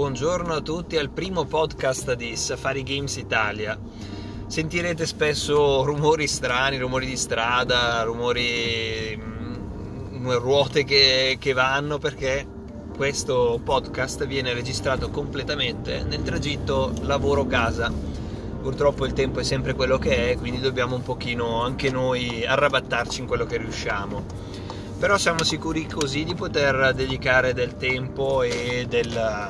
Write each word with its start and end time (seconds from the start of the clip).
buongiorno 0.00 0.54
a 0.54 0.62
tutti 0.62 0.96
al 0.96 1.10
primo 1.10 1.44
podcast 1.44 2.14
di 2.14 2.34
Safari 2.34 2.82
Games 2.82 3.16
Italia. 3.16 3.78
Sentirete 4.46 5.04
spesso 5.04 5.84
rumori 5.84 6.26
strani, 6.26 6.78
rumori 6.78 7.04
di 7.04 7.18
strada, 7.18 8.02
rumori, 8.04 9.14
mm, 9.14 10.30
ruote 10.38 10.84
che, 10.84 11.36
che 11.38 11.52
vanno 11.52 11.98
perché 11.98 12.46
questo 12.96 13.60
podcast 13.62 14.26
viene 14.26 14.54
registrato 14.54 15.10
completamente 15.10 16.02
nel 16.02 16.22
tragitto 16.22 16.94
lavoro-casa. 17.02 17.92
Purtroppo 18.62 19.04
il 19.04 19.12
tempo 19.12 19.40
è 19.40 19.44
sempre 19.44 19.74
quello 19.74 19.98
che 19.98 20.30
è, 20.30 20.38
quindi 20.38 20.60
dobbiamo 20.60 20.94
un 20.94 21.02
pochino 21.02 21.62
anche 21.62 21.90
noi 21.90 22.42
arrabattarci 22.46 23.20
in 23.20 23.26
quello 23.26 23.44
che 23.44 23.58
riusciamo 23.58 24.48
però 25.00 25.16
siamo 25.16 25.42
sicuri 25.44 25.86
così 25.86 26.24
di 26.24 26.34
poter 26.34 26.92
dedicare 26.94 27.54
del 27.54 27.78
tempo 27.78 28.42
e, 28.42 28.84
del, 28.86 29.48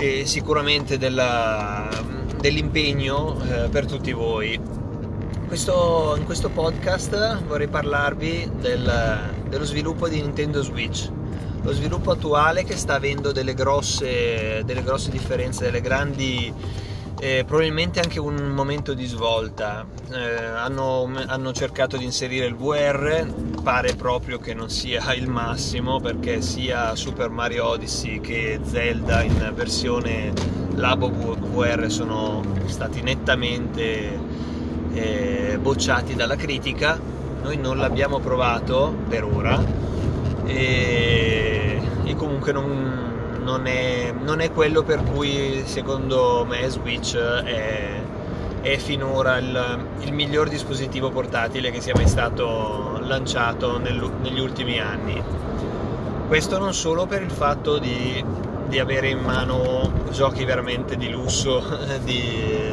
e 0.00 0.24
sicuramente 0.24 0.96
della, 0.96 1.86
dell'impegno 2.40 3.38
eh, 3.42 3.68
per 3.68 3.84
tutti 3.84 4.12
voi. 4.12 4.58
Questo, 5.46 6.14
in 6.16 6.24
questo 6.24 6.48
podcast 6.48 7.42
vorrei 7.42 7.68
parlarvi 7.68 8.50
del, 8.60 9.32
dello 9.46 9.64
sviluppo 9.64 10.08
di 10.08 10.22
Nintendo 10.22 10.62
Switch, 10.62 11.10
lo 11.62 11.72
sviluppo 11.72 12.12
attuale 12.12 12.64
che 12.64 12.76
sta 12.76 12.94
avendo 12.94 13.30
delle 13.30 13.52
grosse, 13.52 14.62
delle 14.64 14.82
grosse 14.82 15.10
differenze, 15.10 15.64
delle 15.64 15.82
grandi 15.82 16.52
eh, 17.20 17.44
probabilmente 17.46 18.00
anche 18.00 18.18
un 18.18 18.36
momento 18.54 18.94
di 18.94 19.04
svolta. 19.04 19.84
Eh, 20.10 20.44
hanno, 20.44 21.10
hanno, 21.26 21.52
cercato 21.52 21.98
di 21.98 22.04
inserire 22.04 22.46
il 22.46 22.54
VR, 22.54 23.26
pare 23.60 23.94
proprio 23.94 24.38
che 24.38 24.54
non 24.54 24.70
sia 24.70 25.12
il 25.14 25.28
massimo 25.28 26.00
perché 26.00 26.40
sia 26.40 26.94
Super 26.94 27.28
Mario 27.28 27.66
Odyssey 27.66 28.20
che 28.20 28.60
Zelda 28.62 29.22
in 29.22 29.52
versione 29.54 30.32
Labo 30.74 31.10
VR 31.10 31.90
sono 31.90 32.42
stati 32.66 33.02
nettamente 33.02 34.18
eh, 34.92 35.58
bocciati 35.60 36.14
dalla 36.14 36.36
critica. 36.36 36.98
Noi 37.42 37.56
non 37.56 37.78
l'abbiamo 37.78 38.18
provato 38.18 38.94
per 39.08 39.24
ora 39.24 39.62
e, 40.44 41.80
e 42.04 42.14
comunque 42.14 42.52
non, 42.52 43.40
non 43.42 43.66
è, 43.66 44.12
non 44.18 44.40
è 44.40 44.50
quello 44.52 44.82
per 44.82 45.02
cui 45.02 45.62
secondo 45.64 46.46
me 46.48 46.68
Switch 46.68 47.16
è, 47.16 48.00
è 48.60 48.76
finora 48.76 49.38
il, 49.38 49.86
il, 50.00 50.12
miglior 50.12 50.48
dispositivo 50.48 51.10
portatile 51.10 51.70
che 51.70 51.80
sia 51.80 51.94
mai 51.94 52.06
stato 52.06 52.89
lanciato 53.10 53.78
nel, 53.78 54.00
negli 54.22 54.38
ultimi 54.38 54.78
anni. 54.78 55.20
Questo 56.28 56.58
non 56.58 56.72
solo 56.72 57.06
per 57.06 57.22
il 57.22 57.30
fatto 57.32 57.78
di, 57.78 58.24
di 58.68 58.78
avere 58.78 59.08
in 59.08 59.18
mano 59.18 59.92
giochi 60.12 60.44
veramente 60.44 60.96
di 60.96 61.10
lusso, 61.10 61.60
di, 62.04 62.72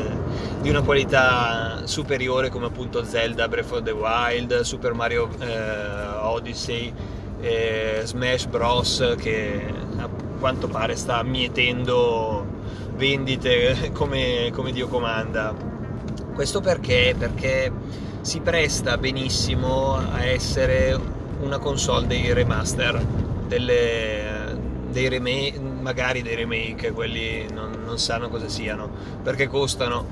di, 0.61 0.69
una 0.69 0.83
qualità 0.83 1.81
superiore 1.85 2.49
come 2.49 2.67
appunto 2.67 3.03
Zelda 3.03 3.47
Breath 3.47 3.71
of 3.71 3.81
the 3.81 3.91
Wild, 3.91 4.59
Super 4.61 4.93
Mario 4.93 5.27
eh, 5.39 6.07
Odyssey, 6.21 6.93
eh, 7.41 8.01
Smash 8.03 8.45
Bros. 8.45 9.15
che 9.17 9.73
quanto 10.39 10.67
pare 10.67 10.95
sta 10.95 11.23
mietendo 11.23 12.45
vendite 12.93 13.89
come, 13.91 14.51
come 14.53 14.71
Dio 14.71 14.87
comanda. 14.87 15.55
Questo 16.35 16.61
perché? 16.61 17.15
Perché 17.17 17.71
si 18.27 18.41
presta 18.41 18.97
benissimo 18.97 19.95
a 19.95 20.25
essere 20.25 20.99
una 21.39 21.59
console 21.59 22.07
dei 22.07 22.33
remaster, 22.33 23.01
delle, 23.47 24.53
dei 24.91 25.07
remake, 25.07 25.57
magari 25.61 26.21
dei 26.21 26.35
remake, 26.35 26.91
quelli 26.91 27.47
non, 27.53 27.83
non 27.85 27.97
sanno 27.97 28.27
cosa 28.27 28.49
siano, 28.49 28.89
perché 29.23 29.47
costano. 29.47 30.05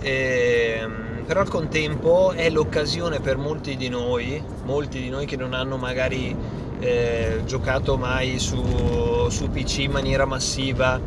E, 0.00 0.78
ehm, 0.80 1.24
però 1.26 1.40
al 1.40 1.48
contempo 1.50 2.32
è 2.32 2.48
l'occasione 2.48 3.20
per 3.20 3.36
molti 3.36 3.76
di 3.76 3.90
noi, 3.90 4.42
molti 4.64 4.98
di 5.02 5.10
noi 5.10 5.26
che 5.26 5.36
non 5.36 5.52
hanno 5.52 5.76
magari 5.76 6.34
eh, 6.80 7.42
giocato 7.44 7.98
mai 7.98 8.38
su, 8.38 9.28
su, 9.28 9.50
PC 9.50 9.80
in 9.80 9.90
maniera 9.90 10.24
massiva 10.24 10.98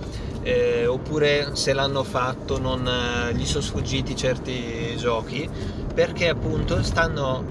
eh, 0.44 0.86
oppure 0.86 1.56
se 1.56 1.74
l'hanno 1.74 2.04
fatto 2.04 2.60
non 2.60 2.88
eh, 2.88 3.34
gli 3.34 3.46
sono 3.46 3.64
sfuggiti 3.64 4.16
certi 4.16 4.96
giochi 4.96 5.50
perché 5.96 6.28
appunto 6.30 6.84
stanno 6.84 7.44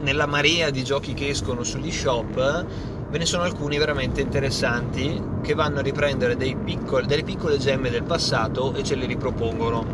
nella 0.00 0.26
marea 0.26 0.70
di 0.70 0.84
giochi 0.84 1.12
che 1.12 1.28
escono 1.28 1.64
sugli 1.64 1.90
shop 1.90 2.66
ve 3.10 3.18
ne 3.18 3.26
sono 3.26 3.42
alcuni 3.42 3.76
veramente 3.76 4.20
interessanti 4.20 5.20
che 5.42 5.54
vanno 5.54 5.80
a 5.80 5.82
riprendere 5.82 6.36
piccoli, 6.36 7.06
delle 7.06 7.24
piccole 7.24 7.58
gemme 7.58 7.90
del 7.90 8.04
passato 8.04 8.72
e 8.74 8.84
ce 8.84 8.94
le 8.94 9.06
ripropongono. 9.06 9.84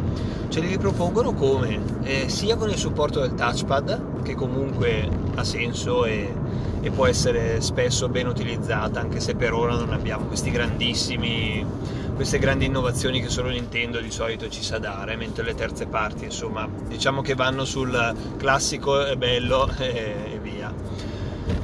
Ce 0.49 0.61
le 0.61 0.69
ripropongono 0.69 1.33
come? 1.33 1.81
Eh, 2.03 2.29
sia 2.29 2.57
con 2.57 2.69
il 2.69 2.77
supporto 2.77 3.21
del 3.21 3.35
touchpad, 3.35 4.23
che 4.23 4.35
comunque 4.35 5.09
ha 5.35 5.45
senso 5.45 6.05
e, 6.05 6.31
e, 6.83 6.91
può 6.91 7.07
essere 7.07 7.63
spesso 7.63 8.09
ben 8.11 8.27
utilizzata, 8.27 9.01
anche 9.01 9.19
se 9.19 9.35
per 9.35 9.55
ora 9.55 9.75
non 9.75 9.93
abbiamo 9.93 10.27
questi 10.27 10.51
grandissimi, 10.51 11.65
queste 12.17 12.39
grandi 12.39 12.65
innovazioni 12.65 13.21
che 13.21 13.29
solo 13.29 13.51
Nintendo 13.51 14.01
di 14.01 14.11
solito 14.11 14.49
ci 14.49 14.63
sa 14.63 14.79
dare, 14.79 15.17
mentre 15.17 15.45
le 15.45 15.55
terze 15.55 15.87
parti, 15.87 16.25
insomma, 16.25 16.67
diciamo 16.89 17.21
che 17.21 17.35
vanno 17.35 17.67
sul 17.67 18.15
classico 18.39 19.07
e 19.07 19.19
bello 19.19 19.71
e, 19.77 20.15
e 20.33 20.39
via. 20.43 20.73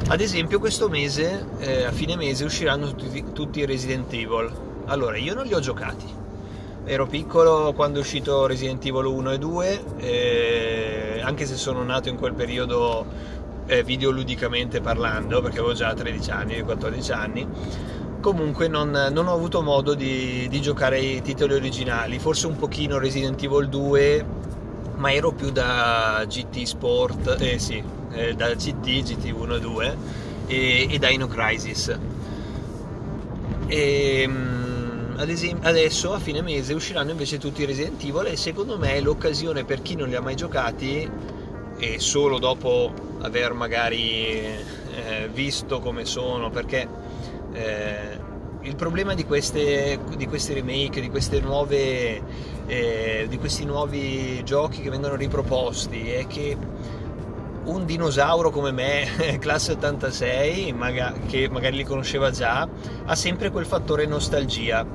Ad 0.08 0.20
esempio 0.20 0.58
questo 0.58 0.90
mese, 0.90 1.46
eh, 1.58 1.84
a 1.84 1.90
fine 1.90 2.16
mese, 2.16 2.44
usciranno 2.44 2.94
tutti, 2.94 3.24
tutti 3.32 3.60
i 3.60 3.64
Resident 3.64 4.12
Evil. 4.12 4.52
Allora, 4.84 5.16
io 5.16 5.32
non 5.32 5.46
li 5.46 5.54
ho 5.54 5.60
giocati. 5.60 6.04
Ero 6.84 7.06
piccolo 7.06 7.72
quando 7.72 7.98
è 7.98 8.02
uscito 8.02 8.46
Resident 8.46 8.84
Evil 8.84 9.06
1 9.06 9.30
e 9.30 9.38
2, 9.38 9.84
eh, 9.96 11.20
anche 11.24 11.46
se 11.46 11.56
sono 11.56 11.82
nato 11.82 12.10
in 12.10 12.16
quel 12.16 12.34
periodo 12.34 13.06
eh, 13.64 13.82
videoludicamente 13.82 14.82
parlando, 14.82 15.40
perché 15.40 15.60
avevo 15.60 15.72
già 15.72 15.94
13 15.94 16.30
anni, 16.30 16.60
14 16.60 17.12
anni. 17.12 17.48
Comunque 18.22 18.68
non, 18.68 19.08
non 19.10 19.26
ho 19.26 19.34
avuto 19.34 19.62
modo 19.62 19.94
di, 19.94 20.46
di 20.48 20.60
giocare 20.60 21.00
i 21.00 21.22
titoli 21.22 21.54
originali, 21.54 22.20
forse 22.20 22.46
un 22.46 22.54
pochino 22.54 22.98
Resident 23.00 23.42
Evil 23.42 23.68
2, 23.68 24.24
ma 24.94 25.12
ero 25.12 25.32
più 25.32 25.50
da 25.50 26.24
GT 26.24 26.62
Sport, 26.62 27.38
eh 27.40 27.58
sì, 27.58 27.82
eh, 28.12 28.34
da 28.34 28.54
GT, 28.54 29.02
GT1 29.02 29.54
e 29.56 29.60
2 29.60 29.96
e, 30.46 30.86
e 30.88 30.98
Dino 31.00 31.26
Crisis. 31.26 31.98
E, 33.66 34.22
ehm, 34.22 35.16
esempio, 35.28 35.68
adesso 35.68 36.12
a 36.12 36.20
fine 36.20 36.42
mese 36.42 36.74
usciranno 36.74 37.10
invece 37.10 37.38
tutti 37.38 37.62
i 37.62 37.64
Resident 37.64 38.00
Evil 38.04 38.26
e 38.26 38.36
secondo 38.36 38.78
me 38.78 38.94
è 38.94 39.00
l'occasione 39.00 39.64
per 39.64 39.82
chi 39.82 39.96
non 39.96 40.06
li 40.06 40.14
ha 40.14 40.20
mai 40.20 40.36
giocati 40.36 41.10
e 41.76 41.98
solo 41.98 42.38
dopo 42.38 42.92
aver 43.22 43.52
magari 43.52 44.26
eh, 44.26 45.28
visto 45.32 45.80
come 45.80 46.04
sono 46.04 46.50
perché 46.50 46.86
eh, 47.52 48.18
il 48.62 48.76
problema 48.76 49.14
di, 49.14 49.24
queste, 49.24 49.98
di, 50.16 50.26
questi 50.26 50.54
remake, 50.54 51.00
di, 51.00 51.10
nuove, 51.40 52.22
eh, 52.66 53.26
di 53.28 53.38
questi 53.38 53.64
nuovi 53.64 54.42
giochi 54.44 54.80
che 54.82 54.90
vengono 54.90 55.16
riproposti 55.16 56.10
è 56.10 56.26
che 56.26 56.56
un 57.64 57.84
dinosauro 57.84 58.50
come 58.50 58.72
me, 58.72 59.38
classe 59.40 59.72
86, 59.72 60.74
che 61.28 61.48
magari 61.48 61.76
li 61.76 61.84
conosceva 61.84 62.30
già, 62.30 62.68
ha 63.04 63.14
sempre 63.14 63.50
quel 63.50 63.66
fattore 63.66 64.06
nostalgia. 64.06 64.86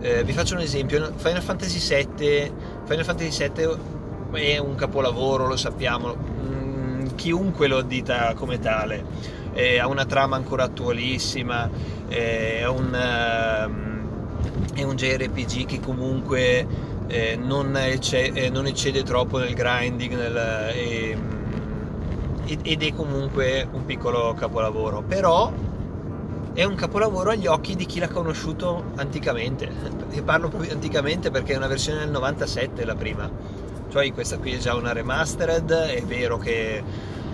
Eh, 0.00 0.24
vi 0.24 0.32
faccio 0.32 0.54
un 0.54 0.60
esempio, 0.60 1.12
Final 1.16 1.42
Fantasy 1.42 1.78
VII, 1.78 2.52
Final 2.86 3.04
Fantasy 3.04 3.50
VII 3.52 3.98
è 4.32 4.58
un 4.58 4.74
capolavoro, 4.74 5.46
lo 5.46 5.56
sappiamo, 5.56 6.14
mm, 6.16 7.06
chiunque 7.16 7.66
lo 7.66 7.82
dita 7.82 8.32
come 8.34 8.58
tale, 8.58 9.04
eh, 9.52 9.78
ha 9.78 9.86
una 9.86 10.04
trama 10.04 10.36
ancora 10.36 10.64
attualissima, 10.64 11.68
eh, 12.08 12.60
è, 12.60 12.68
un, 12.68 12.86
uh, 12.92 14.78
è 14.78 14.82
un 14.82 14.94
JRPG 14.94 15.66
che 15.66 15.80
comunque 15.80 16.66
eh, 17.08 17.36
non, 17.36 17.76
eccede, 17.76 18.50
non, 18.50 18.66
eccede, 18.66 19.02
troppo 19.02 19.38
nel 19.38 19.54
grinding 19.54 20.14
nel, 20.14 20.74
ed 22.62 22.82
è 22.82 22.94
comunque 22.94 23.68
un 23.70 23.84
piccolo 23.84 24.34
capolavoro, 24.34 25.02
però 25.02 25.52
è 26.52 26.64
un 26.64 26.74
capolavoro 26.74 27.30
agli 27.30 27.46
occhi 27.46 27.76
di 27.76 27.86
chi 27.86 28.00
l'ha 28.00 28.08
conosciuto 28.08 28.90
anticamente, 28.96 29.68
e 30.10 30.22
parlo 30.22 30.48
proprio 30.48 30.72
anticamente 30.72 31.30
perché 31.30 31.54
è 31.54 31.56
una 31.56 31.68
versione 31.68 32.00
del 32.00 32.10
97 32.10 32.84
la 32.84 32.94
prima, 32.94 33.30
cioè 33.90 34.12
questa 34.12 34.38
qui 34.38 34.52
è 34.52 34.58
già 34.58 34.74
una 34.74 34.92
remastered, 34.92 35.70
è 35.70 36.02
vero 36.02 36.38
che 36.38 36.82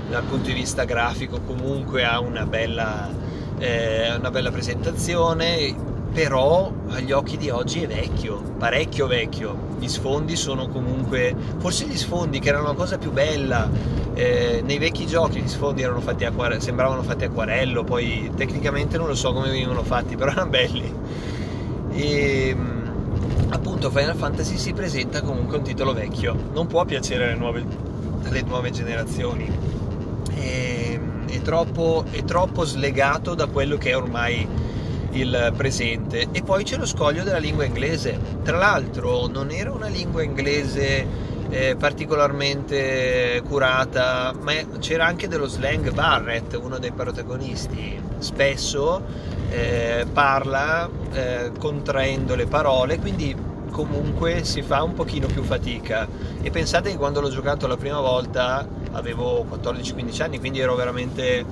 dal 0.09 0.23
punto 0.25 0.47
di 0.47 0.55
vista 0.55 0.85
grafico 0.85 1.41
comunque 1.41 2.05
ha 2.05 2.21
una 2.21 2.47
bella, 2.47 3.11
eh, 3.59 4.15
una 4.15 4.31
bella 4.31 4.51
presentazione, 4.51 5.75
però 6.13 6.73
agli 6.89 7.13
occhi 7.13 7.37
di 7.37 7.51
oggi 7.51 7.83
è 7.83 7.87
vecchio, 7.87 8.41
parecchio 8.59 9.07
vecchio. 9.07 9.75
Gli 9.79 9.89
sfondi 9.89 10.37
sono 10.37 10.69
comunque, 10.69 11.35
forse 11.59 11.87
gli 11.87 11.97
sfondi 11.97 12.39
che 12.39 12.49
erano 12.49 12.69
la 12.69 12.73
cosa 12.73 12.97
più 12.97 13.13
bella, 13.13 13.69
eh, 14.15 14.63
nei 14.65 14.79
vecchi 14.79 15.07
giochi 15.07 15.41
gli 15.41 15.49
sfondi 15.49 15.83
erano 15.83 16.01
fatti 16.01 16.25
acquare- 16.25 16.59
sembravano 16.61 17.03
fatti 17.03 17.25
acquarello, 17.25 17.85
poi 17.85 18.31
tecnicamente 18.35 18.97
non 18.97 19.09
lo 19.09 19.15
so 19.15 19.33
come 19.35 19.51
venivano 19.51 19.83
fatti, 19.83 20.17
però 20.17 20.31
erano 20.31 20.49
belli. 20.49 20.91
E 21.93 22.55
mm, 22.57 23.51
appunto 23.51 23.91
Final 23.91 24.17
Fantasy 24.17 24.57
si 24.57 24.73
presenta 24.73 25.21
comunque 25.21 25.59
un 25.59 25.65
titolo 25.65 25.93
vecchio, 25.93 26.35
non 26.53 26.67
può 26.67 26.85
piacere 26.87 27.25
alle 27.25 27.35
nuove, 27.35 27.65
alle 28.25 28.43
nuove 28.43 28.71
generazioni. 28.71 29.77
E, 30.37 31.01
è, 31.27 31.41
troppo, 31.43 32.05
è 32.11 32.23
troppo 32.25 32.65
slegato 32.65 33.35
da 33.35 33.47
quello 33.47 33.77
che 33.77 33.91
è 33.91 33.97
ormai 33.97 34.47
il 35.13 35.53
presente. 35.57 36.29
E 36.31 36.43
poi 36.43 36.63
c'è 36.63 36.77
lo 36.77 36.87
scoglio 36.87 37.25
della 37.25 37.39
lingua 37.39 37.65
inglese. 37.65 38.19
Tra 38.43 38.59
l'altro 38.59 39.27
non 39.27 39.51
era 39.51 39.73
una 39.73 39.89
lingua 39.89 40.23
inglese 40.23 41.07
eh, 41.49 41.77
particolarmente 41.77 43.43
curata, 43.49 44.35
ma 44.41 44.53
c'era 44.79 45.07
anche 45.07 45.29
dello 45.29 45.47
slang. 45.47 45.93
Barrett, 45.93 46.59
uno 46.61 46.79
dei 46.79 46.93
protagonisti, 46.93 48.01
spesso 48.19 49.03
eh, 49.51 50.07
parla 50.13 50.89
eh, 51.13 51.53
contraendo 51.59 52.35
le 52.35 52.47
parole, 52.47 52.99
quindi 52.99 53.35
comunque 53.71 54.45
si 54.45 54.63
fa 54.63 54.83
un 54.83 54.95
pochino 54.95 55.27
più 55.27 55.43
fatica. 55.43 56.09
E 56.43 56.51
pensate 56.51 56.91
che 56.91 56.97
quando 56.97 57.21
l'ho 57.21 57.31
giocato 57.31 57.67
la 57.67 57.77
prima 57.77 58.01
volta 58.01 58.67
avevo 58.97 59.47
14-15 59.51 60.23
anni, 60.23 60.39
quindi 60.39 60.61
ero 60.61 60.75
veramente 60.75 61.45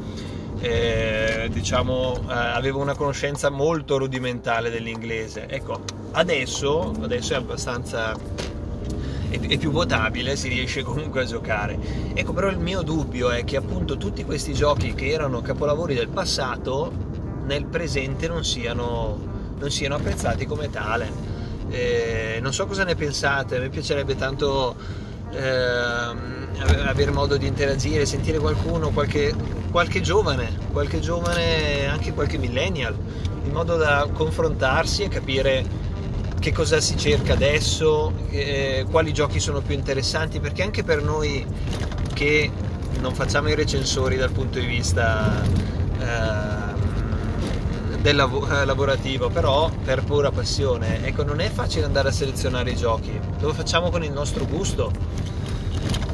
eh, 0.60 1.48
diciamo, 1.52 2.16
eh, 2.28 2.32
avevo 2.32 2.80
una 2.80 2.94
conoscenza 2.94 3.50
molto 3.50 3.98
rudimentale 3.98 4.70
dell'inglese. 4.70 5.46
Ecco, 5.48 5.80
adesso, 6.12 6.92
adesso 7.02 7.34
è 7.34 7.36
abbastanza 7.36 8.16
è, 9.28 9.58
più 9.58 9.70
potabile, 9.70 10.36
si 10.36 10.48
riesce 10.48 10.82
comunque 10.82 11.22
a 11.22 11.24
giocare. 11.24 11.78
Ecco, 12.14 12.32
però 12.32 12.48
il 12.48 12.58
mio 12.58 12.82
dubbio 12.82 13.30
è 13.30 13.44
che 13.44 13.56
appunto 13.56 13.96
tutti 13.96 14.24
questi 14.24 14.52
giochi 14.54 14.94
che 14.94 15.10
erano 15.10 15.40
capolavori 15.40 15.94
del 15.94 16.08
passato, 16.08 16.92
nel 17.44 17.66
presente 17.66 18.28
non 18.28 18.44
siano, 18.44 19.18
non 19.58 19.70
siano 19.70 19.96
apprezzati 19.96 20.46
come 20.46 20.70
tale. 20.70 21.32
Eh, 21.68 22.38
non 22.40 22.52
so 22.52 22.66
cosa 22.66 22.84
ne 22.84 22.94
pensate, 22.94 23.58
me 23.58 23.68
piacerebbe 23.68 24.16
tanto 24.16 25.02
eh, 25.32 25.38
avere 26.86 27.10
modo 27.10 27.36
di 27.36 27.46
interagire, 27.46 28.06
sentire 28.06 28.38
qualcuno, 28.38 28.90
qualche, 28.90 29.34
qualche 29.70 30.00
giovane, 30.00 30.50
qualche 30.72 31.00
giovane, 31.00 31.86
anche 31.86 32.12
qualche 32.12 32.38
millennial, 32.38 32.96
in 33.44 33.52
modo 33.52 33.76
da 33.76 34.08
confrontarsi 34.12 35.02
e 35.02 35.08
capire 35.08 35.82
che 36.38 36.52
cosa 36.52 36.80
si 36.80 36.96
cerca 36.96 37.32
adesso, 37.32 38.12
eh, 38.30 38.84
quali 38.90 39.12
giochi 39.12 39.40
sono 39.40 39.60
più 39.60 39.74
interessanti, 39.74 40.40
perché 40.40 40.62
anche 40.62 40.82
per 40.82 41.02
noi 41.02 41.44
che 42.12 42.50
non 43.00 43.14
facciamo 43.14 43.48
i 43.48 43.54
recensori 43.54 44.16
dal 44.16 44.30
punto 44.30 44.58
di 44.58 44.66
vista 44.66 45.42
eh, 45.98 46.63
del 48.04 48.16
lav- 48.16 48.52
eh, 48.52 48.66
lavorativo, 48.66 49.30
però 49.30 49.70
per 49.82 50.04
pura 50.04 50.30
passione, 50.30 51.06
ecco, 51.06 51.24
non 51.24 51.40
è 51.40 51.48
facile 51.48 51.86
andare 51.86 52.08
a 52.08 52.12
selezionare 52.12 52.72
i 52.72 52.76
giochi, 52.76 53.18
lo 53.38 53.54
facciamo 53.54 53.88
con 53.88 54.04
il 54.04 54.12
nostro 54.12 54.44
gusto 54.44 54.92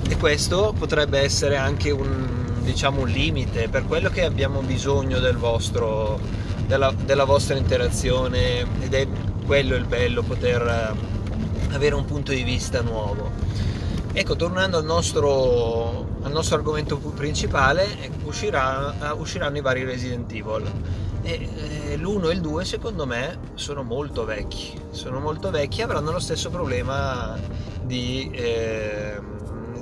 e 0.08 0.16
questo 0.16 0.72
potrebbe 0.78 1.18
essere 1.18 1.56
anche 1.56 1.90
un, 1.90 2.60
diciamo, 2.62 3.00
un 3.00 3.08
limite 3.08 3.68
per 3.68 3.86
quello 3.86 4.08
che 4.08 4.22
abbiamo 4.22 4.60
bisogno 4.60 5.18
del 5.18 5.36
vostro, 5.36 6.20
della, 6.64 6.92
della 6.92 7.24
vostra 7.24 7.56
interazione 7.56 8.60
ed 8.78 8.94
è 8.94 9.08
quello 9.44 9.74
il 9.74 9.84
bello, 9.84 10.22
poter 10.22 10.62
eh, 10.62 11.74
avere 11.74 11.96
un 11.96 12.04
punto 12.04 12.30
di 12.30 12.44
vista 12.44 12.82
nuovo. 12.82 13.32
Ecco, 14.12 14.36
tornando 14.36 14.76
al 14.76 14.84
nostro, 14.84 16.06
al 16.22 16.30
nostro 16.30 16.54
argomento 16.54 16.98
principale, 16.98 18.00
ecco, 18.00 18.28
uscirà, 18.28 18.94
usciranno 19.18 19.56
i 19.56 19.60
vari 19.60 19.82
Resident 19.82 20.30
Evil. 20.30 21.08
E, 21.22 21.48
eh, 21.90 21.96
l'1 21.96 22.30
e 22.30 22.32
il 22.32 22.40
2 22.40 22.64
secondo 22.64 23.06
me 23.06 23.38
sono 23.54 23.82
molto 23.82 24.24
vecchi, 24.24 24.78
sono 24.90 25.20
molto 25.20 25.50
vecchi 25.50 25.80
e 25.80 25.82
avranno 25.82 26.12
lo 26.12 26.18
stesso 26.18 26.50
problema 26.50 27.38
di, 27.82 28.30
eh, 28.32 29.20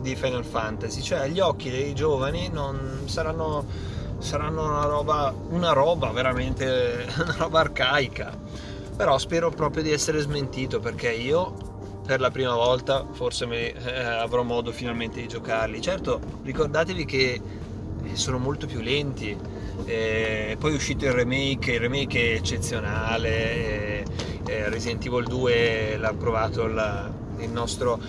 di 0.00 0.16
Final 0.16 0.44
Fantasy, 0.44 1.00
cioè 1.00 1.20
agli 1.20 1.40
occhi 1.40 1.70
dei 1.70 1.94
giovani 1.94 2.48
non 2.48 3.02
saranno, 3.06 3.64
saranno 4.18 4.64
una, 4.64 4.84
roba, 4.84 5.32
una 5.50 5.72
roba 5.72 6.10
veramente, 6.10 7.06
una 7.22 7.34
roba 7.36 7.60
arcaica 7.60 8.36
però 8.98 9.16
spero 9.16 9.50
proprio 9.50 9.84
di 9.84 9.92
essere 9.92 10.18
smentito 10.18 10.80
perché 10.80 11.12
io 11.12 11.54
per 12.04 12.18
la 12.18 12.32
prima 12.32 12.54
volta 12.54 13.06
forse 13.12 13.46
me, 13.46 13.72
eh, 13.72 14.02
avrò 14.02 14.42
modo 14.42 14.72
finalmente 14.72 15.20
di 15.20 15.28
giocarli. 15.28 15.80
Certo, 15.80 16.18
ricordatevi 16.42 17.04
che 17.04 17.40
eh, 18.02 18.16
sono 18.16 18.38
molto 18.38 18.66
più 18.66 18.80
lenti. 18.80 19.38
Eh, 19.84 20.56
poi 20.58 20.72
è 20.72 20.74
uscito 20.74 21.04
il 21.04 21.12
remake, 21.12 21.72
il 21.72 21.80
remake 21.80 22.32
è 22.32 22.34
eccezionale. 22.34 23.28
Eh, 23.28 24.04
eh 24.46 24.68
Resident 24.68 25.04
Evil 25.06 25.24
2 25.24 25.96
l'ha 25.98 26.14
provato 26.14 26.66
la, 26.66 27.10
il, 27.38 27.50
nostro, 27.50 28.00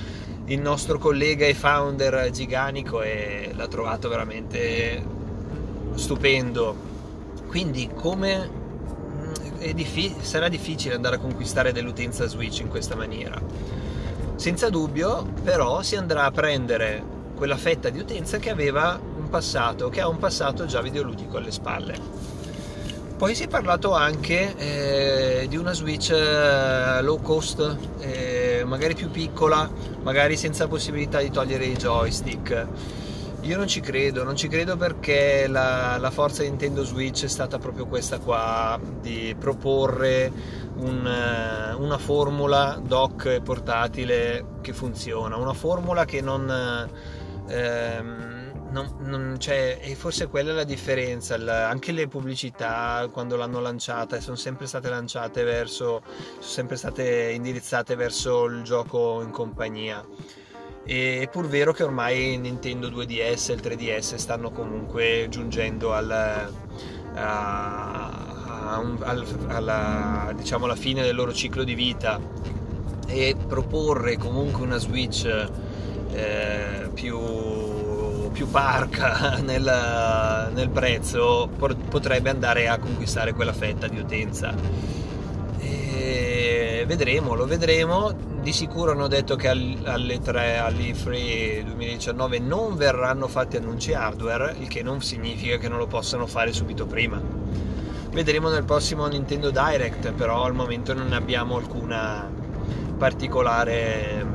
il 0.45 0.59
nostro 0.59 0.97
collega 0.97 1.45
e 1.45 1.53
founder 1.53 2.29
Giganico 2.31 3.01
e 3.01 3.51
l'ha 3.53 3.67
trovato 3.67 4.09
veramente 4.09 5.03
stupendo. 5.95 6.87
Quindi, 7.47 7.89
come 7.93 8.57
diffi- 9.73 10.15
sarà 10.21 10.47
difficile 10.47 10.95
andare 10.95 11.17
a 11.17 11.19
conquistare 11.19 11.71
dell'utenza 11.71 12.27
Switch 12.27 12.59
in 12.59 12.69
questa 12.69 12.95
maniera. 12.95 13.39
Senza 14.35 14.69
dubbio, 14.69 15.25
però, 15.43 15.81
si 15.81 15.95
andrà 15.95 16.23
a 16.23 16.31
prendere 16.31 17.03
quella 17.35 17.57
fetta 17.57 17.89
di 17.89 17.99
utenza 17.99 18.37
che 18.37 18.49
aveva 18.49 18.99
passato, 19.29 19.89
che 19.89 20.01
ha 20.01 20.07
un 20.07 20.17
passato 20.17 20.65
già 20.65 20.81
videoludico 20.81 21.37
alle 21.37 21.51
spalle. 21.51 22.27
Poi 23.17 23.35
si 23.35 23.43
è 23.43 23.47
parlato 23.47 23.93
anche 23.93 24.55
eh, 24.55 25.47
di 25.47 25.57
una 25.57 25.73
Switch 25.73 26.09
eh, 26.11 27.01
low 27.01 27.21
cost, 27.21 27.77
eh, 27.99 28.63
magari 28.65 28.95
più 28.95 29.09
piccola, 29.09 29.69
magari 30.03 30.37
senza 30.37 30.67
possibilità 30.67 31.19
di 31.19 31.29
togliere 31.29 31.65
i 31.65 31.75
joystick 31.75 32.67
io 33.41 33.55
non 33.55 33.67
ci 33.67 33.79
credo, 33.79 34.23
non 34.23 34.35
ci 34.35 34.47
credo 34.47 34.75
perché 34.75 35.47
la, 35.47 35.97
la, 35.97 36.11
forza 36.11 36.41
di 36.41 36.49
Nintendo 36.49 36.83
Switch 36.83 37.23
è 37.23 37.27
stata 37.27 37.57
proprio 37.57 37.87
questa 37.87 38.19
qua, 38.19 38.77
di 39.01 39.33
proporre 39.39 40.31
un, 40.75 41.07
eh, 41.07 41.73
una 41.73 41.97
formula 41.97 42.79
dock 42.83 43.41
portatile 43.41 44.45
che 44.61 44.73
funziona, 44.73 45.37
una 45.37 45.53
formula 45.53 46.05
che 46.05 46.21
non... 46.21 46.89
Ehm, 47.47 48.28
non, 48.71 48.95
non 48.99 49.35
c'è, 49.37 49.79
e 49.81 49.95
forse 49.95 50.27
quella 50.27 50.51
è 50.51 50.53
la 50.53 50.63
differenza. 50.63 51.35
anche 51.67 51.91
le 51.91 52.07
pubblicità 52.07 53.07
quando 53.11 53.35
l'hanno 53.35 53.59
lanciata 53.59 54.19
sono 54.19 54.35
sempre 54.35 54.67
state 54.67 54.89
lanciate 54.89 55.43
verso, 55.43 56.01
sono 56.05 56.51
sempre 56.51 56.75
state 56.77 57.31
indirizzate 57.31 57.95
verso 57.95 58.45
il 58.45 58.63
gioco 58.63 59.21
in 59.21 59.31
compagnia 59.31 60.05
è 60.89 61.29
pur 61.31 61.47
vero 61.47 61.71
che 61.71 61.83
ormai 61.83 62.37
Nintendo 62.39 62.89
2DS 62.89 63.51
e 63.51 63.53
il 63.53 63.61
3DS 63.61 64.15
stanno 64.15 64.49
comunque 64.49 65.27
giungendo 65.29 65.93
al, 65.93 66.09
a, 66.09 66.49
a 67.13 68.83
alla, 69.47 70.33
diciamo 70.35 70.65
alla 70.65 70.75
fine 70.75 71.03
del 71.03 71.15
loro 71.15 71.31
ciclo 71.31 71.63
di 71.63 71.75
vita 71.75 72.19
e 73.05 73.35
proporre 73.47 74.17
comunque 74.17 74.63
una 74.63 74.77
Switch 74.77 75.25
eh, 76.11 76.89
più, 76.93 77.19
più 78.39 78.49
parca 78.49 79.39
nel, 79.43 80.49
nel 80.53 80.69
prezzo 80.69 81.49
potrebbe 81.57 82.29
andare 82.29 82.69
a 82.69 82.77
conquistare 82.77 83.33
quella 83.33 83.51
fetta 83.51 83.89
di 83.89 83.99
utenza. 83.99 84.55
E 85.59 86.85
vedremo, 86.87 87.35
lo 87.35 87.45
vedremo 87.45 88.15
di 88.41 88.53
sicuro 88.53 88.91
hanno 88.91 89.07
detto 89.07 89.35
che 89.35 89.49
alle 89.49 90.19
3 90.21 90.57
all'E3 90.57 91.63
2019 91.65 92.39
non 92.39 92.77
verranno 92.77 93.27
fatti 93.27 93.57
annunci 93.57 93.93
hardware, 93.93 94.55
il 94.57 94.69
che 94.69 94.83
non 94.83 95.01
significa 95.01 95.57
che 95.57 95.67
non 95.67 95.77
lo 95.77 95.87
possano 95.87 96.25
fare 96.25 96.53
subito 96.53 96.85
prima. 96.85 97.21
Vedremo 98.11 98.47
nel 98.47 98.63
prossimo 98.63 99.05
Nintendo 99.07 99.49
Direct, 99.49 100.13
però 100.13 100.45
al 100.45 100.53
momento 100.53 100.93
non 100.93 101.11
abbiamo 101.11 101.57
alcuna 101.57 102.25
particolare 102.97 104.25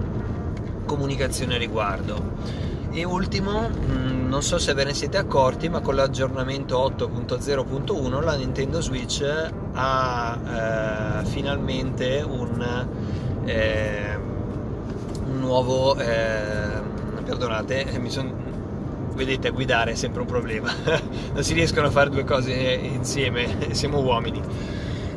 comunicazione 0.85 1.55
a 1.55 1.59
riguardo. 1.59 2.64
E 2.97 3.03
ultimo, 3.03 3.69
mm, 3.69 4.29
non 4.29 4.41
so 4.41 4.57
se 4.57 4.73
ve 4.73 4.85
ne 4.85 4.95
siete 4.95 5.17
accorti, 5.17 5.69
ma 5.69 5.81
con 5.81 5.97
l'aggiornamento 5.97 6.79
8.0.1 6.79 8.23
la 8.23 8.37
Nintendo 8.37 8.81
Switch 8.81 9.25
ha 9.73 11.23
eh, 11.23 11.27
finalmente 11.27 12.25
un 12.25 12.87
eh, 13.47 14.17
un 15.27 15.41
nuovo 15.41 15.97
eh, 15.97 16.83
perdonate 17.25 17.99
mi 17.99 18.11
sono 18.11 18.33
vedete 19.15 19.51
guidare 19.51 19.91
è 19.91 19.95
sempre 19.97 20.21
un 20.21 20.29
problema. 20.29 20.73
Non 21.35 21.43
si 21.43 21.53
riescono 21.53 21.89
a 21.89 21.91
fare 21.91 22.11
due 22.11 22.23
cose 22.23 22.53
insieme 22.53 23.57
siamo 23.75 23.99
uomini. 23.99 24.41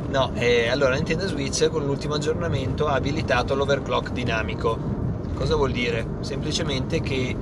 No 0.09 0.31
eh, 0.33 0.67
allora 0.67 0.95
Nintendo 0.95 1.27
Switch 1.27 1.69
con 1.69 1.85
l'ultimo 1.85 2.15
aggiornamento 2.15 2.87
ha 2.87 2.95
abilitato 2.95 3.53
l'overclock 3.53 4.11
dinamico. 4.13 4.95
Cosa 5.35 5.55
vuol 5.55 5.71
dire? 5.71 6.15
semplicemente 6.21 6.99
che 6.99 7.35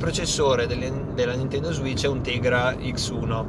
processore 0.00 0.66
delle, 0.66 0.90
della 1.14 1.34
Nintendo 1.34 1.70
Switch 1.70 2.04
è 2.04 2.08
un 2.08 2.22
Tegra 2.22 2.72
X1 2.72 3.44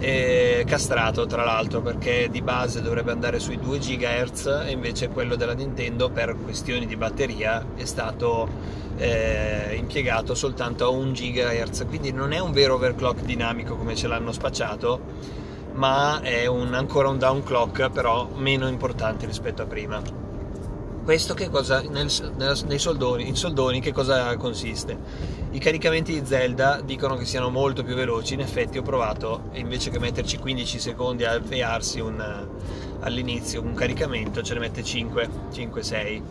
eh, 0.00 0.64
castrato 0.66 1.24
tra 1.24 1.44
l'altro 1.44 1.80
perché 1.80 2.28
di 2.30 2.42
base 2.42 2.82
dovrebbe 2.82 3.12
andare 3.12 3.38
sui 3.38 3.58
2 3.58 3.78
GHz 3.78 4.64
e 4.66 4.72
invece 4.72 5.08
quello 5.08 5.36
della 5.36 5.54
Nintendo 5.54 6.10
per 6.10 6.36
questioni 6.42 6.86
di 6.86 6.96
batteria 6.96 7.64
è 7.76 7.84
stato 7.84 8.48
eh, 8.96 9.76
impiegato 9.78 10.34
soltanto 10.34 10.84
a 10.84 10.88
1 10.88 11.12
GHz 11.12 11.86
quindi 11.86 12.12
non 12.12 12.32
è 12.32 12.40
un 12.40 12.52
vero 12.52 12.74
overclock 12.74 13.22
dinamico 13.22 13.76
come 13.76 13.94
ce 13.94 14.08
l'hanno 14.08 14.32
spacciato 14.32 15.00
ma 15.74 16.20
è 16.22 16.46
un, 16.46 16.74
ancora 16.74 17.08
un 17.08 17.18
downclock 17.18 17.90
però 17.90 18.28
meno 18.34 18.66
importante 18.66 19.26
rispetto 19.26 19.62
a 19.62 19.66
prima 19.66 20.02
questo 21.04 21.34
che 21.34 21.50
cosa, 21.50 21.82
nel, 21.82 22.10
nei 22.66 22.78
soldoni, 22.78 23.28
in 23.28 23.36
soldoni 23.36 23.80
che 23.80 23.92
cosa 23.92 24.34
consiste? 24.36 25.42
I 25.54 25.60
caricamenti 25.60 26.18
di 26.18 26.26
Zelda 26.26 26.80
dicono 26.80 27.14
che 27.14 27.24
siano 27.24 27.48
molto 27.48 27.84
più 27.84 27.94
veloci, 27.94 28.34
in 28.34 28.40
effetti 28.40 28.76
ho 28.76 28.82
provato 28.82 29.50
e 29.52 29.60
invece 29.60 29.88
che 29.88 30.00
metterci 30.00 30.36
15 30.36 30.80
secondi 30.80 31.24
a 31.24 31.30
avviarsi 31.30 32.00
un, 32.00 32.20
all'inizio 32.98 33.62
un 33.62 33.72
caricamento 33.72 34.42
ce 34.42 34.54
ne 34.54 34.58
mette 34.58 34.82
5, 34.82 35.28
5-6 35.52 36.22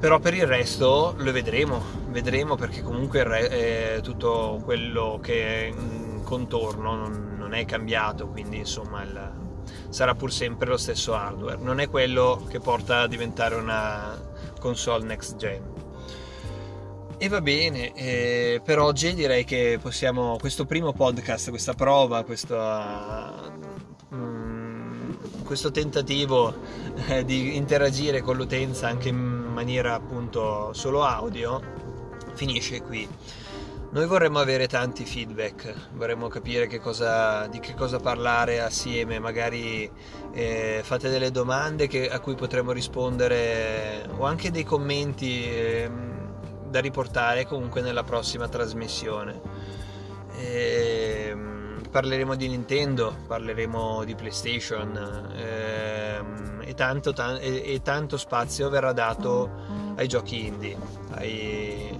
però 0.00 0.18
per 0.18 0.32
il 0.32 0.46
resto 0.46 1.14
lo 1.18 1.30
vedremo, 1.30 1.82
vedremo 2.08 2.56
perché 2.56 2.80
comunque 2.80 3.22
re, 3.22 4.00
tutto 4.02 4.62
quello 4.64 5.18
che 5.22 5.68
è 5.68 5.74
contorno 6.24 6.94
non, 6.94 7.34
non 7.36 7.52
è 7.52 7.66
cambiato, 7.66 8.28
quindi 8.28 8.56
insomma 8.56 9.02
il, 9.02 9.32
sarà 9.90 10.14
pur 10.14 10.32
sempre 10.32 10.70
lo 10.70 10.78
stesso 10.78 11.12
hardware, 11.12 11.58
non 11.60 11.80
è 11.80 11.90
quello 11.90 12.46
che 12.48 12.60
porta 12.60 13.00
a 13.00 13.06
diventare 13.06 13.56
una 13.56 14.18
console 14.58 15.04
next 15.04 15.36
gen. 15.36 15.89
E 17.22 17.28
va 17.28 17.42
bene, 17.42 17.92
eh, 17.92 18.62
per 18.64 18.78
oggi 18.78 19.12
direi 19.12 19.44
che 19.44 19.78
possiamo, 19.78 20.38
questo 20.40 20.64
primo 20.64 20.94
podcast, 20.94 21.50
questa 21.50 21.74
prova, 21.74 22.24
questo, 22.24 22.56
uh, 22.56 24.14
mm, 24.14 25.10
questo 25.44 25.70
tentativo 25.70 26.54
eh, 27.08 27.22
di 27.26 27.56
interagire 27.56 28.22
con 28.22 28.36
l'utenza 28.36 28.88
anche 28.88 29.10
in 29.10 29.18
maniera 29.18 29.92
appunto 29.92 30.72
solo 30.72 31.04
audio, 31.04 31.60
finisce 32.32 32.80
qui. 32.80 33.06
Noi 33.90 34.06
vorremmo 34.06 34.38
avere 34.38 34.66
tanti 34.66 35.04
feedback, 35.04 35.90
vorremmo 35.96 36.28
capire 36.28 36.68
che 36.68 36.78
cosa, 36.78 37.46
di 37.48 37.60
che 37.60 37.74
cosa 37.74 37.98
parlare 37.98 38.62
assieme, 38.62 39.18
magari 39.18 39.90
eh, 40.32 40.80
fate 40.82 41.10
delle 41.10 41.30
domande 41.30 41.86
che, 41.86 42.08
a 42.08 42.18
cui 42.18 42.34
potremo 42.34 42.72
rispondere 42.72 44.08
o 44.16 44.24
anche 44.24 44.50
dei 44.50 44.64
commenti 44.64 45.44
eh, 45.44 46.18
da 46.70 46.80
riportare 46.80 47.46
comunque 47.46 47.80
nella 47.80 48.04
prossima 48.04 48.48
trasmissione. 48.48 49.40
E, 50.36 51.26
ehm, 51.30 51.82
parleremo 51.90 52.34
di 52.36 52.48
Nintendo, 52.48 53.14
parleremo 53.26 54.04
di 54.04 54.14
PlayStation 54.14 54.96
ehm, 55.34 56.62
e, 56.64 56.74
tanto, 56.74 57.12
tan- 57.12 57.38
e, 57.40 57.74
e 57.74 57.82
tanto 57.82 58.16
spazio 58.16 58.70
verrà 58.70 58.92
dato 58.92 59.50
ai 59.96 60.06
giochi 60.08 60.46
indie, 60.46 60.76
ai 61.10 61.98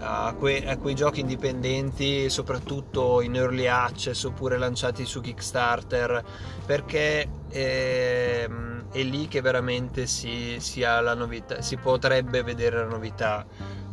a, 0.00 0.34
que- 0.38 0.64
a, 0.66 0.76
quei 0.76 0.94
giochi 0.94 1.20
indipendenti, 1.20 2.28
soprattutto 2.30 3.20
in 3.20 3.34
early 3.36 3.66
access 3.66 4.24
oppure 4.24 4.58
lanciati 4.58 5.04
su 5.04 5.20
Kickstarter, 5.20 6.22
perché 6.64 7.28
eh, 7.48 8.48
è 8.90 9.02
lì 9.02 9.28
che 9.28 9.40
veramente 9.40 10.06
si, 10.06 10.56
si, 10.60 10.82
novità, 10.82 11.60
si 11.62 11.76
potrebbe 11.76 12.42
vedere 12.42 12.78
la 12.78 12.88
novità 12.88 13.46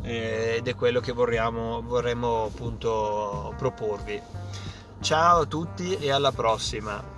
eh, 0.06 0.54
ed 0.58 0.68
è 0.68 0.74
quello 0.74 1.00
che 1.00 1.12
vorremmo, 1.12 1.82
vorremmo 1.82 2.44
appunto 2.44 3.52
proporvi. 3.58 4.22
Ciao 5.00 5.40
a 5.40 5.46
tutti 5.46 5.96
e 5.96 6.10
alla 6.10 6.32
prossima! 6.32 7.15